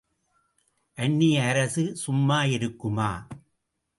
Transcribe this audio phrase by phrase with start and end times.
[0.97, 3.11] அந்நிய அரசு சும்மா இருக்குமா?